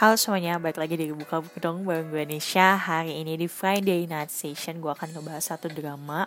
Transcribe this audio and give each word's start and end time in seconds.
Halo 0.00 0.16
semuanya, 0.16 0.56
balik 0.56 0.80
lagi 0.80 0.96
di 0.96 1.12
Buka 1.12 1.44
Buku 1.44 1.60
Dong 1.60 1.84
bareng 1.84 2.08
gue 2.08 2.24
Nisha 2.24 2.72
Hari 2.72 3.20
ini 3.20 3.36
di 3.36 3.44
Friday 3.44 4.08
Night 4.08 4.32
Session 4.32 4.80
gue 4.80 4.88
akan 4.88 5.12
ngebahas 5.12 5.52
satu 5.52 5.68
drama 5.68 6.24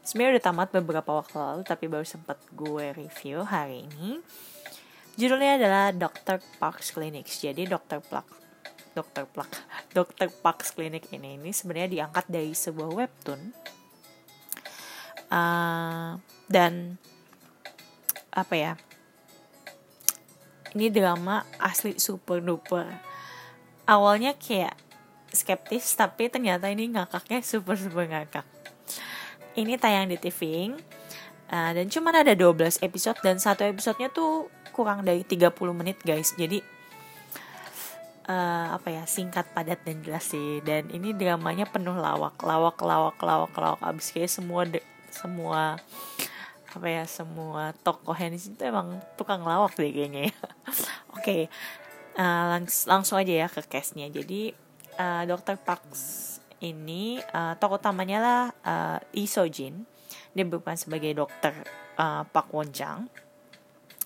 Sebenarnya 0.00 0.40
udah 0.40 0.44
tamat 0.48 0.68
beberapa 0.72 1.20
waktu 1.20 1.36
lalu 1.36 1.60
tapi 1.68 1.92
baru 1.92 2.08
sempat 2.08 2.40
gue 2.56 2.96
review 2.96 3.44
hari 3.44 3.84
ini 3.84 4.24
Judulnya 5.12 5.60
adalah 5.60 5.92
Dr. 5.92 6.40
Parks 6.56 6.96
Clinics 6.96 7.44
Jadi 7.44 7.68
Dr. 7.68 8.00
Park 8.00 8.32
Dr. 8.96 9.28
Park 9.28 9.52
Dr. 9.92 10.32
Parks 10.32 10.72
Clinic 10.72 11.04
ini 11.12 11.36
ini 11.36 11.52
sebenarnya 11.52 12.00
diangkat 12.00 12.32
dari 12.32 12.56
sebuah 12.56 12.96
webtoon 12.96 13.40
uh, 15.36 16.16
Dan 16.48 16.96
apa 18.32 18.54
ya 18.56 18.72
ini 20.76 20.92
drama 20.92 21.40
asli 21.56 21.96
super 21.96 22.44
duper 22.44 22.86
awalnya 23.88 24.36
kayak 24.36 24.76
skeptis 25.30 25.94
tapi 25.94 26.32
ternyata 26.32 26.72
ini 26.72 26.90
ngakaknya 26.90 27.44
super 27.44 27.76
super 27.78 28.08
ngakak. 28.08 28.46
Ini 29.56 29.80
tayang 29.80 30.12
di 30.12 30.20
TV 30.20 30.72
uh, 31.48 31.70
dan 31.72 31.86
cuma 31.88 32.12
ada 32.12 32.36
12 32.36 32.84
episode 32.84 33.18
dan 33.24 33.40
satu 33.40 33.64
episodenya 33.64 34.12
tuh 34.12 34.52
kurang 34.72 35.04
dari 35.04 35.24
30 35.24 35.52
menit 35.72 36.00
guys. 36.04 36.36
Jadi 36.36 36.60
uh, 38.28 38.76
apa 38.76 38.88
ya 38.92 39.04
singkat 39.08 39.48
padat 39.56 39.80
dan 39.84 40.04
jelas 40.04 40.28
sih. 40.28 40.60
Dan 40.60 40.92
ini 40.92 41.16
dramanya 41.16 41.64
penuh 41.68 41.96
lawak 41.96 42.36
lawak 42.44 42.76
lawak 42.80 43.16
lawak 43.20 43.54
lawak. 43.56 43.80
Abis 43.80 44.12
kayak 44.12 44.32
semua 44.32 44.68
de 44.68 44.80
semua 45.08 45.80
apa 46.76 46.92
ya 46.92 47.08
semua 47.08 47.72
tokoh 47.80 48.12
yang 48.12 48.36
di 48.36 48.40
situ 48.42 48.60
emang 48.60 49.00
tukang 49.16 49.40
lawak 49.40 49.72
deh 49.80 49.88
kayaknya 49.88 50.28
ya. 50.28 50.36
Okay. 51.26 51.50
uh, 52.14 52.22
eh, 52.22 52.44
langs 52.54 52.86
langsung 52.86 53.18
aja 53.18 53.34
ya 53.34 53.48
ke 53.50 53.58
case-nya. 53.66 54.06
Jadi 54.06 54.54
uh, 54.94 55.26
Dr. 55.26 55.58
Parks 55.58 56.38
ini 56.62 57.18
uh, 57.34 57.58
tokoh 57.58 57.82
utamanya 57.82 58.18
lah 58.22 58.42
uh, 58.62 58.96
Lee 59.10 59.26
Sojin. 59.26 59.90
Dia 60.30 60.46
berperan 60.46 60.78
sebagai 60.78 61.10
dokter 61.18 61.66
uh, 61.98 62.22
Park 62.30 62.54
Won 62.54 62.70
Jang. 62.70 63.10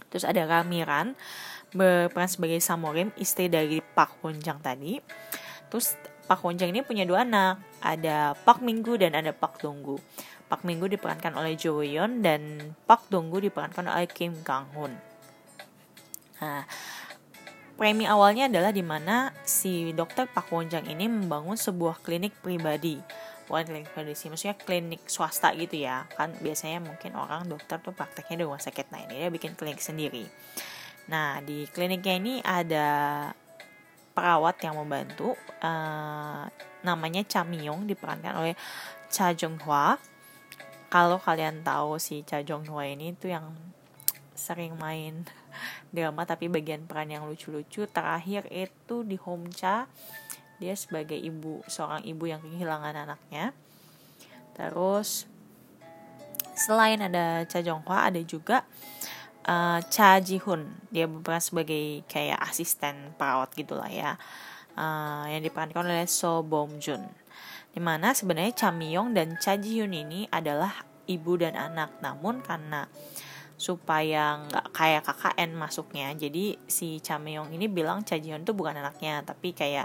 Terus 0.08 0.24
ada 0.24 0.48
Ramiran 0.48 1.12
berperan 1.76 2.32
sebagai 2.32 2.56
Samorim, 2.64 3.12
istri 3.20 3.52
dari 3.52 3.84
Park 3.84 4.24
Won 4.24 4.40
Jang 4.40 4.64
tadi. 4.64 4.96
Terus 5.68 5.92
Park 6.24 6.40
Won 6.40 6.56
Jang 6.56 6.72
ini 6.72 6.80
punya 6.80 7.04
dua 7.04 7.28
anak, 7.28 7.60
ada 7.84 8.32
Park 8.32 8.64
Minggu 8.64 8.96
dan 8.96 9.12
ada 9.12 9.36
Park 9.36 9.60
Donggu. 9.60 10.00
Park 10.48 10.64
Minggu 10.64 10.88
diperankan 10.88 11.36
oleh 11.36 11.52
Jo 11.52 11.84
Yeon 11.84 12.24
dan 12.24 12.72
Park 12.88 13.12
Donggu 13.12 13.44
diperankan 13.44 13.92
oleh 13.92 14.08
Kim 14.08 14.40
Kang 14.40 14.72
Hoon. 14.72 14.96
Nah, 16.40 16.64
premi 17.80 18.04
awalnya 18.04 18.44
adalah 18.44 18.76
di 18.76 18.84
mana 18.84 19.32
si 19.40 19.96
dokter 19.96 20.28
Park 20.28 20.52
Won 20.52 20.68
Jang 20.68 20.84
ini 20.84 21.08
membangun 21.08 21.56
sebuah 21.56 22.04
klinik 22.04 22.36
pribadi. 22.44 23.00
Bukan 23.48 23.72
klinik 23.72 23.88
pribadi 23.88 24.12
sih, 24.12 24.28
maksudnya 24.28 24.52
klinik 24.60 25.00
swasta 25.08 25.56
gitu 25.56 25.80
ya. 25.80 26.04
Kan 26.12 26.36
biasanya 26.44 26.84
mungkin 26.84 27.16
orang 27.16 27.48
dokter 27.48 27.80
tuh 27.80 27.96
prakteknya 27.96 28.36
di 28.36 28.44
rumah 28.44 28.60
sakit. 28.60 28.92
Nah, 28.92 29.00
ini 29.08 29.24
dia 29.24 29.32
bikin 29.32 29.56
klinik 29.56 29.80
sendiri. 29.80 30.28
Nah, 31.08 31.40
di 31.40 31.64
kliniknya 31.72 32.14
ini 32.20 32.34
ada 32.44 32.88
perawat 34.12 34.60
yang 34.60 34.76
membantu. 34.76 35.32
Uh, 35.64 36.52
namanya 36.84 37.24
Cha 37.24 37.48
Myung 37.48 37.88
diperankan 37.88 38.44
oleh 38.44 38.54
Cha 39.08 39.32
Jung 39.32 39.56
Hwa 39.64 39.96
kalau 40.92 41.16
kalian 41.16 41.64
tahu 41.64 41.96
si 41.96 42.26
Cha 42.28 42.44
Jong 42.44 42.68
Hwa 42.68 42.84
ini 42.84 43.16
tuh 43.16 43.32
yang 43.32 43.56
sering 44.40 44.72
main 44.80 45.28
drama 45.94 46.24
tapi 46.24 46.48
bagian 46.48 46.88
peran 46.88 47.12
yang 47.12 47.28
lucu-lucu. 47.28 47.84
Terakhir 47.84 48.48
itu 48.48 49.04
di 49.04 49.20
Home 49.20 49.52
Cha 49.52 49.84
dia 50.56 50.76
sebagai 50.76 51.16
ibu 51.16 51.60
seorang 51.68 52.04
ibu 52.08 52.24
yang 52.24 52.40
kehilangan 52.40 52.96
anaknya. 52.96 53.52
Terus 54.56 55.28
selain 56.56 57.00
ada 57.04 57.44
Cha 57.44 57.60
Jong 57.60 57.84
Hwa 57.84 58.08
ada 58.08 58.20
juga 58.24 58.64
uh, 59.48 59.80
Cha 59.88 60.20
Ji 60.20 60.40
Hoon 60.40 60.68
dia 60.92 61.08
berperan 61.08 61.40
sebagai 61.40 62.04
kayak 62.04 62.40
asisten 62.44 63.16
perawat 63.16 63.56
gitulah 63.56 63.88
ya 63.88 64.20
uh, 64.76 65.24
yang 65.24 65.40
diperankan 65.40 65.88
oleh 65.88 66.04
So 66.04 66.44
Bom 66.44 66.76
Jun 66.76 67.08
Di 67.70 67.80
mana 67.80 68.12
sebenarnya 68.12 68.52
Cha 68.52 68.68
Myung 68.74 69.16
dan 69.16 69.38
Cha 69.38 69.54
Ji 69.54 69.80
Hyun 69.80 69.94
ini 69.94 70.26
adalah 70.28 70.90
ibu 71.10 71.38
dan 71.38 71.58
anak. 71.58 72.02
Namun 72.02 72.42
karena 72.42 72.86
supaya 73.60 74.40
nggak 74.48 74.72
kayak 74.72 75.04
KKN 75.04 75.52
masuknya, 75.52 76.08
jadi 76.16 76.56
si 76.64 76.96
Cha 77.04 77.20
Myung 77.20 77.52
ini 77.52 77.68
bilang 77.68 78.00
Cha 78.08 78.16
Ji 78.16 78.32
Hyun 78.32 78.48
tuh 78.48 78.56
bukan 78.56 78.72
anaknya, 78.72 79.20
tapi 79.20 79.52
kayak 79.52 79.84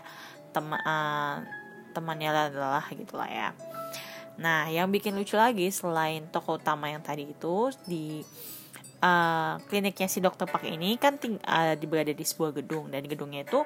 teman 0.55 0.79
uh, 0.79 1.43
temannya 1.91 2.31
adalah 2.31 2.87
gitulah 2.87 3.27
ya. 3.27 3.51
Nah, 4.39 4.71
yang 4.71 4.87
bikin 4.87 5.11
lucu 5.15 5.35
lagi 5.35 5.67
selain 5.75 6.27
toko 6.31 6.55
utama 6.55 6.87
yang 6.87 7.03
tadi 7.03 7.27
itu 7.27 7.71
di 7.83 8.23
uh, 9.03 9.59
kliniknya 9.67 10.07
si 10.07 10.23
dokter 10.23 10.47
Pak 10.47 10.63
ini 10.63 10.95
kan 10.95 11.19
ting 11.19 11.39
uh, 11.43 11.75
berada 11.87 12.11
di 12.11 12.23
sebuah 12.23 12.55
gedung 12.55 12.91
dan 12.91 13.03
gedungnya 13.07 13.43
itu 13.43 13.59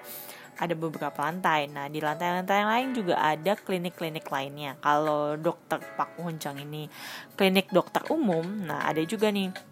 ada 0.60 0.74
beberapa 0.74 1.22
lantai. 1.22 1.70
Nah, 1.70 1.86
di 1.86 2.02
lantai-lantai 2.02 2.58
yang 2.58 2.70
lain 2.70 2.90
juga 2.98 3.16
ada 3.22 3.54
klinik-klinik 3.56 4.26
lainnya. 4.28 4.76
Kalau 4.82 5.38
dokter 5.38 5.80
Pak 5.80 6.20
Huncang 6.20 6.60
ini 6.60 6.90
klinik 7.38 7.72
dokter 7.72 8.04
umum, 8.12 8.44
nah 8.66 8.84
ada 8.90 9.00
juga 9.06 9.32
nih 9.32 9.69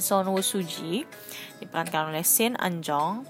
Son 0.00 0.26
Woo 0.28 0.42
Suji 0.42 1.06
diperankan 1.62 2.10
oleh 2.10 2.24
Shin 2.24 2.56
Anjong. 2.56 3.28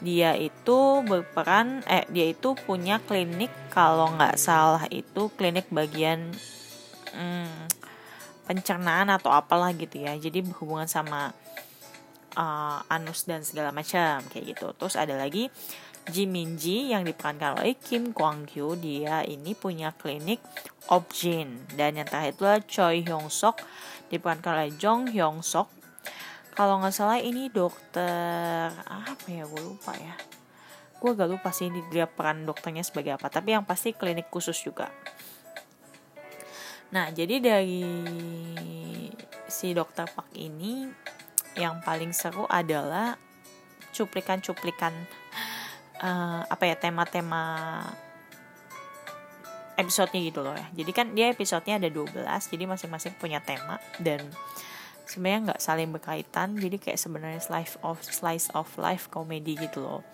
Dia 0.00 0.32
itu 0.32 1.04
berperan 1.04 1.84
eh 1.84 2.08
dia 2.08 2.32
itu 2.32 2.56
punya 2.56 3.00
klinik 3.04 3.52
kalau 3.68 4.08
nggak 4.16 4.40
salah 4.40 4.88
itu 4.88 5.28
klinik 5.36 5.68
bagian 5.68 6.32
hmm, 7.12 7.68
pencernaan 8.48 9.12
atau 9.12 9.28
apalah 9.28 9.76
gitu 9.76 10.00
ya. 10.00 10.16
Jadi 10.16 10.40
berhubungan 10.40 10.88
sama 10.88 11.36
uh, 12.36 12.80
anus 12.88 13.28
dan 13.28 13.44
segala 13.44 13.76
macam 13.76 14.24
kayak 14.32 14.56
gitu. 14.56 14.72
Terus 14.72 14.96
ada 14.96 15.20
lagi 15.20 15.52
Ji 16.08 16.24
Minji 16.24 16.90
yang 16.90 17.04
diperankan 17.04 17.60
oleh 17.60 17.76
Kim 17.76 18.16
Kwang 18.16 18.48
Kyu 18.48 18.72
dia 18.80 19.20
ini 19.20 19.52
punya 19.52 19.92
klinik 19.92 20.40
Objin 20.88 21.70
dan 21.78 22.00
yang 22.00 22.08
terakhir 22.08 22.34
itulah 22.34 22.58
Choi 22.64 23.04
Hyung 23.04 23.28
Sok 23.28 23.62
diperankan 24.08 24.58
oleh 24.58 24.72
Jong 24.74 25.12
Hyung 25.12 25.44
Sok 25.44 25.79
kalau 26.54 26.82
nggak 26.82 26.94
salah 26.94 27.18
ini 27.22 27.48
dokter 27.48 28.70
apa 28.86 29.26
ya 29.26 29.44
gue 29.46 29.62
lupa 29.62 29.94
ya 29.96 30.14
gue 31.00 31.16
gak 31.16 31.30
lupa 31.32 31.48
sih 31.48 31.72
ini 31.72 31.80
dia 31.88 32.04
peran 32.04 32.44
dokternya 32.44 32.84
sebagai 32.84 33.16
apa 33.16 33.32
tapi 33.32 33.56
yang 33.56 33.64
pasti 33.64 33.96
klinik 33.96 34.28
khusus 34.28 34.60
juga 34.60 34.92
nah 36.92 37.08
jadi 37.08 37.40
dari 37.40 37.80
si 39.48 39.72
dokter 39.72 40.04
Pak 40.04 40.36
ini 40.36 40.86
yang 41.56 41.80
paling 41.80 42.12
seru 42.12 42.44
adalah 42.46 43.16
cuplikan-cuplikan 43.90 44.94
uh, 45.98 46.42
apa 46.46 46.64
ya 46.70 46.76
tema-tema 46.78 47.42
episodenya 49.80 50.20
gitu 50.28 50.40
loh 50.44 50.54
ya. 50.54 50.66
Jadi 50.76 50.90
kan 50.92 51.06
dia 51.16 51.32
episodenya 51.32 51.80
ada 51.80 51.88
12, 51.88 52.20
jadi 52.24 52.64
masing-masing 52.68 53.16
punya 53.16 53.40
tema 53.40 53.80
dan 53.98 54.20
sebenarnya 55.10 55.40
nggak 55.50 55.62
saling 55.62 55.90
berkaitan. 55.90 56.54
Jadi 56.54 56.78
kayak 56.78 56.98
sebenarnya 57.02 57.42
slice 57.42 57.74
of 57.82 57.98
slice 57.98 58.46
of 58.54 58.70
life 58.78 59.10
komedi 59.10 59.58
gitu 59.58 59.82
loh. 59.82 60.06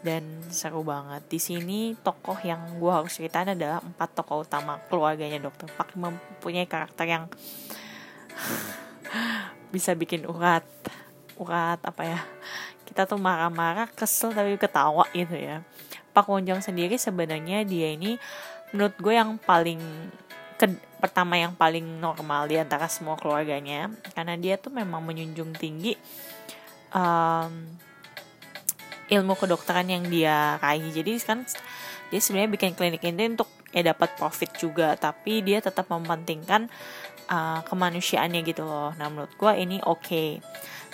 Dan 0.00 0.48
seru 0.48 0.80
banget. 0.80 1.28
Di 1.28 1.36
sini 1.36 1.92
tokoh 2.00 2.40
yang 2.40 2.80
gue 2.80 2.88
harus 2.88 3.12
ceritain 3.12 3.52
adalah 3.52 3.84
empat 3.84 4.16
tokoh 4.16 4.48
utama 4.48 4.80
keluarganya 4.88 5.36
Dokter 5.44 5.68
Pak 5.68 5.92
mempunyai 5.92 6.64
karakter 6.64 7.04
yang 7.04 7.28
bisa 9.74 9.92
bikin 9.92 10.24
urat 10.24 10.64
urat 11.38 11.78
apa 11.86 12.02
ya 12.02 12.20
kita 12.88 13.06
tuh 13.06 13.20
marah-marah 13.20 13.86
kesel 13.94 14.34
tapi 14.34 14.58
ketawa 14.58 15.06
gitu 15.14 15.38
ya 15.38 15.62
Pak 16.16 16.26
Wonjong 16.26 16.58
sendiri 16.58 16.98
sebenarnya 16.98 17.62
dia 17.62 17.94
ini 17.94 18.18
menurut 18.74 18.96
gue 18.98 19.14
yang 19.14 19.38
paling 19.38 19.78
ke, 20.58 20.66
pertama 20.98 21.38
yang 21.38 21.54
paling 21.54 21.84
normal 22.02 22.50
di 22.50 22.58
antara 22.58 22.86
semua 22.90 23.14
keluarganya. 23.16 23.90
Karena 24.12 24.34
dia 24.34 24.58
tuh 24.58 24.74
memang 24.74 25.02
menjunjung 25.02 25.54
tinggi 25.56 25.94
um, 26.92 27.52
ilmu 29.08 29.34
kedokteran 29.38 29.88
yang 29.88 30.04
dia 30.06 30.60
raih. 30.60 30.90
Jadi 30.92 31.18
kan 31.22 31.46
dia 32.08 32.20
sebenarnya 32.20 32.50
bikin 32.52 32.72
klinik 32.76 33.02
ini 33.04 33.34
untuk 33.38 33.48
ya 33.70 33.82
dapat 33.94 34.18
profit 34.18 34.52
juga. 34.58 34.98
Tapi 34.98 35.40
dia 35.40 35.62
tetap 35.62 35.88
mementingkan 35.88 36.68
uh, 37.30 37.60
kemanusiaannya 37.64 38.40
gitu 38.44 38.66
loh. 38.66 38.92
Nah 38.98 39.06
menurut 39.08 39.32
gue 39.38 39.52
ini 39.56 39.78
oke. 39.84 40.04
Okay. 40.04 40.30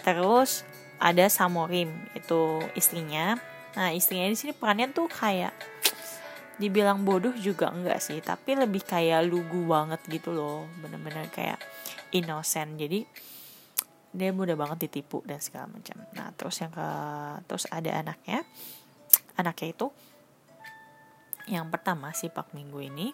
terus 0.05 0.69
ada 1.01 1.25
Samorim 1.33 1.89
itu 2.13 2.61
istrinya. 2.77 3.41
Nah 3.73 3.91
istrinya 3.91 4.29
di 4.29 4.37
sini 4.37 4.53
perannya 4.53 4.93
tuh 4.93 5.09
kayak 5.09 5.57
dibilang 6.55 7.03
bodoh 7.03 7.35
juga 7.35 7.75
enggak 7.75 7.99
sih 7.99 8.23
tapi 8.23 8.55
lebih 8.55 8.87
kayak 8.87 9.27
lugu 9.27 9.67
banget 9.67 9.99
gitu 10.07 10.31
loh 10.31 10.71
bener-bener 10.79 11.27
kayak 11.35 11.59
innocent. 12.15 12.79
Jadi 12.79 13.03
dia 14.15 14.31
mudah 14.31 14.55
banget 14.55 14.87
ditipu 14.87 15.27
dan 15.27 15.43
segala 15.43 15.67
macam. 15.75 15.99
Nah 16.15 16.31
terus 16.39 16.55
yang 16.63 16.71
ke 16.71 16.89
terus 17.51 17.67
ada 17.71 17.91
anaknya. 17.99 18.47
Anaknya 19.35 19.75
itu 19.75 19.87
yang 21.51 21.69
pertama 21.69 22.15
si 22.17 22.33
Pak 22.33 22.57
Minggu 22.57 22.81
ini 22.81 23.13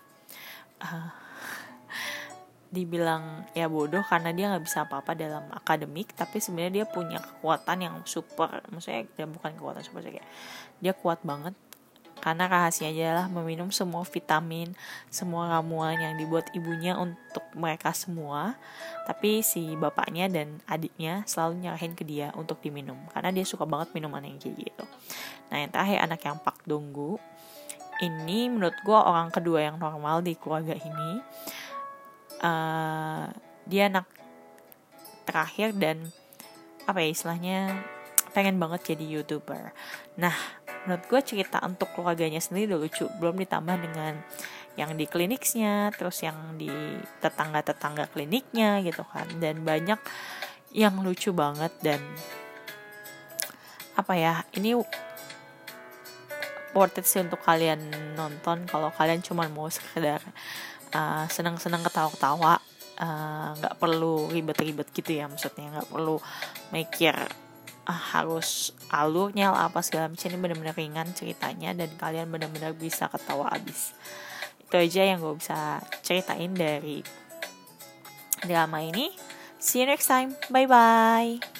uh, 0.84 1.10
dibilang 2.70 3.50
ya 3.50 3.66
bodoh 3.66 4.06
karena 4.06 4.31
dia 4.31 4.46
nggak 4.46 4.62
bisa 4.62 4.86
apa-apa 4.86 5.19
dalam 5.19 5.43
akademik 5.50 6.14
tapi 6.14 6.38
sebenarnya 6.38 6.82
dia 6.82 6.86
punya 6.86 7.19
kekuatan 7.19 7.78
yang 7.82 7.94
super 8.06 8.62
maksudnya 8.70 9.10
dia 9.10 9.26
bukan 9.26 9.58
kekuatan 9.58 9.82
super 9.82 10.06
kayak 10.06 10.22
dia 10.78 10.94
kuat 10.94 11.19
banget 11.26 11.58
karena 12.20 12.44
rahasia 12.46 12.93
adalah 12.93 13.26
meminum 13.32 13.72
semua 13.72 14.05
vitamin 14.05 14.76
semua 15.08 15.49
ramuan 15.49 15.96
yang 15.96 16.14
dibuat 16.20 16.52
ibunya 16.52 16.94
untuk 16.94 17.43
mereka 17.56 17.96
semua. 17.96 18.61
Tapi 19.08 19.40
si 19.40 19.75
bapaknya 19.75 20.28
dan 20.28 20.61
adiknya 20.69 21.25
selalu 21.25 21.67
nyerahin 21.67 21.96
ke 21.96 22.05
dia 22.05 22.31
untuk 22.37 22.61
diminum. 22.61 23.00
Karena 23.11 23.32
dia 23.32 23.44
suka 23.49 23.64
banget 23.64 23.96
minuman 23.96 24.22
yang 24.22 24.37
kayak 24.37 24.56
gitu. 24.61 24.84
Nah 25.50 25.56
yang 25.64 25.70
terakhir 25.72 25.99
anak 26.05 26.20
yang 26.22 26.37
Pak 26.38 26.56
Donggu. 26.69 27.17
Ini 28.00 28.49
menurut 28.49 28.76
gue 28.81 28.96
orang 28.96 29.28
kedua 29.28 29.61
yang 29.61 29.76
normal 29.76 30.25
di 30.25 30.32
keluarga 30.37 30.72
ini. 30.72 31.20
Uh, 32.40 33.28
dia 33.69 33.93
anak 33.93 34.08
terakhir 35.28 35.76
dan 35.76 36.08
apa 36.88 37.05
ya 37.05 37.08
istilahnya 37.12 37.58
pengen 38.31 38.56
banget 38.62 38.94
jadi 38.94 39.05
youtuber. 39.20 39.75
Nah, 40.17 40.32
menurut 40.85 41.05
gue 41.09 41.21
cerita 41.21 41.61
untuk 41.65 41.93
keluarganya 41.93 42.41
sendiri 42.41 42.75
udah 42.75 42.81
lucu, 42.81 43.05
belum 43.21 43.37
ditambah 43.41 43.77
dengan 43.81 44.15
yang 44.79 44.97
di 44.97 45.05
kliniknya, 45.05 45.93
terus 45.93 46.25
yang 46.25 46.56
di 46.56 46.71
tetangga-tetangga 47.21 48.09
kliniknya 48.09 48.81
gitu 48.81 49.05
kan, 49.05 49.29
dan 49.43 49.61
banyak 49.67 50.00
yang 50.71 51.03
lucu 51.03 51.35
banget 51.35 51.75
dan 51.82 51.99
apa 53.99 54.15
ya 54.15 54.35
ini 54.55 54.79
worth 56.73 57.03
it 57.03 57.06
sih 57.06 57.21
untuk 57.21 57.43
kalian 57.43 57.91
nonton 58.15 58.65
kalau 58.71 58.94
kalian 58.94 59.21
cuma 59.21 59.50
mau 59.50 59.67
sekedar 59.67 60.23
uh, 60.94 61.27
senang-senang 61.27 61.82
ketawa-ketawa 61.82 62.62
uh, 63.03 63.49
nggak 63.59 63.75
uh, 63.75 63.79
perlu 63.79 64.31
ribet-ribet 64.31 64.88
gitu 64.94 65.11
ya 65.19 65.27
maksudnya 65.27 65.75
nggak 65.75 65.91
perlu 65.91 66.23
mikir 66.71 67.15
uh, 67.87 68.03
harus 68.17 68.75
alurnya 68.91 69.55
lah 69.55 69.71
apa 69.71 69.81
segala 69.81 70.11
macam 70.11 70.27
ini 70.29 70.38
benar-benar 70.41 70.77
ringan 70.77 71.09
ceritanya 71.15 71.73
dan 71.73 71.91
kalian 71.97 72.29
benar-benar 72.29 72.75
bisa 72.75 73.06
ketawa 73.09 73.53
abis 73.55 73.94
itu 74.71 74.79
aja 74.79 75.03
yang 75.03 75.19
gue 75.19 75.35
bisa 75.35 75.82
ceritain 76.06 76.55
dari 76.55 77.03
drama 78.47 78.79
ini. 78.87 79.11
See 79.59 79.82
you 79.82 79.87
next 79.91 80.06
time. 80.06 80.38
Bye 80.47 80.71
bye 80.71 81.59